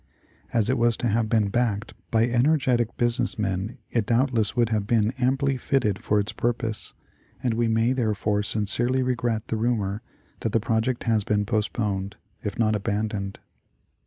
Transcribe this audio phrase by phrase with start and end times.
[0.51, 4.87] As it was to have been backed by energetic business men it doubtless would have
[4.87, 6.95] been amply fitted for its purpose,
[7.43, 10.01] and we may, therefore, sincerely regret the rumor
[10.39, 13.37] that the project has been postponed— if not abandoned.